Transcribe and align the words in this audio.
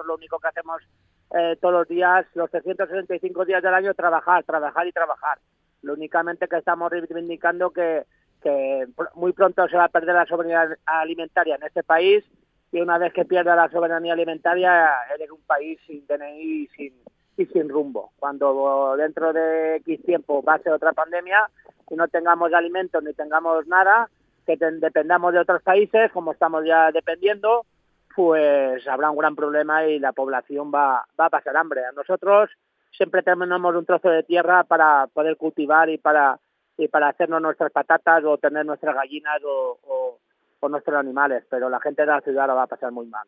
nosotros 0.00 0.06
lo 0.06 0.14
único 0.14 0.38
que 0.38 0.48
hacemos 0.48 0.82
eh, 1.32 1.56
todos 1.60 1.74
los 1.74 1.88
días, 1.88 2.26
los 2.34 2.50
365 2.50 3.44
días 3.44 3.62
del 3.62 3.74
año, 3.74 3.94
trabajar, 3.94 4.44
trabajar 4.44 4.86
y 4.86 4.92
trabajar. 4.92 5.38
Lo 5.82 5.94
únicamente 5.94 6.48
que 6.48 6.58
estamos 6.58 6.90
reivindicando 6.90 7.70
que, 7.70 8.04
que 8.42 8.86
muy 9.14 9.32
pronto 9.32 9.66
se 9.68 9.76
va 9.76 9.84
a 9.84 9.88
perder 9.88 10.14
la 10.14 10.26
soberanía 10.26 10.76
alimentaria 10.84 11.56
en 11.56 11.62
este 11.62 11.82
país 11.82 12.24
y 12.72 12.80
una 12.80 12.98
vez 12.98 13.12
que 13.12 13.24
pierda 13.24 13.56
la 13.56 13.70
soberanía 13.70 14.12
alimentaria 14.12 14.90
eres 15.14 15.30
un 15.30 15.42
país 15.42 15.78
sin 15.86 16.06
DNI 16.06 16.42
y 16.42 16.66
sin, 16.68 16.94
y 17.36 17.46
sin 17.46 17.68
rumbo. 17.68 18.12
Cuando 18.18 18.94
dentro 18.96 19.32
de 19.32 19.76
X 19.76 20.02
tiempo 20.04 20.42
pase 20.42 20.70
otra 20.70 20.92
pandemia 20.92 21.48
y 21.88 21.94
no 21.94 22.08
tengamos 22.08 22.52
alimentos 22.52 23.02
ni 23.02 23.12
tengamos 23.14 23.66
nada, 23.66 24.08
que 24.46 24.56
dependamos 24.56 25.32
de 25.32 25.40
otros 25.40 25.62
países, 25.62 26.10
como 26.12 26.32
estamos 26.32 26.64
ya 26.64 26.90
dependiendo, 26.92 27.64
pues 28.14 28.86
habrá 28.88 29.10
un 29.10 29.16
gran 29.16 29.36
problema 29.36 29.86
y 29.86 29.98
la 29.98 30.12
población 30.12 30.70
va, 30.74 31.06
va 31.18 31.26
a 31.26 31.30
pasar 31.30 31.56
hambre. 31.56 31.84
A 31.84 31.92
nosotros 31.92 32.50
siempre 32.90 33.22
tenemos 33.22 33.74
un 33.74 33.86
trozo 33.86 34.08
de 34.08 34.22
tierra 34.22 34.64
para 34.64 35.06
poder 35.08 35.36
cultivar 35.36 35.88
y 35.88 35.98
para 35.98 36.38
y 36.80 36.88
para 36.88 37.08
hacernos 37.08 37.42
nuestras 37.42 37.70
patatas 37.70 38.24
o 38.24 38.38
tener 38.38 38.64
nuestras 38.64 38.94
gallinas 38.94 39.42
o, 39.44 40.18
o, 40.62 40.68
nuestros 40.68 40.96
animales, 40.96 41.44
pero 41.50 41.68
la 41.68 41.80
gente 41.80 42.02
de 42.02 42.06
la 42.06 42.20
ciudad 42.20 42.46
lo 42.46 42.54
va 42.54 42.62
a 42.62 42.66
pasar 42.66 42.92
muy 42.92 43.06
mal. 43.06 43.26